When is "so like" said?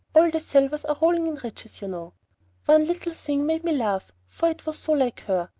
4.79-5.19